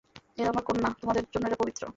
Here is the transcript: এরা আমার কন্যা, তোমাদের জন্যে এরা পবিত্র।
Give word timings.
এরা 0.37 0.49
আমার 0.49 0.63
কন্যা, 0.63 0.89
তোমাদের 1.01 1.23
জন্যে 1.33 1.47
এরা 1.47 1.59
পবিত্র। 1.59 1.83